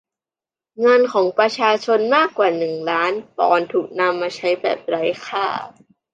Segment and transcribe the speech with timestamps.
[0.81, 5.45] เงินของประชาชนมากกว่าหนื่นล้านปอนด์ถูกนำมาใช้แบบไร้ค่า